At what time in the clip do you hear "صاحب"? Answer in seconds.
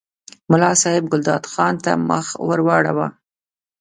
0.81-1.03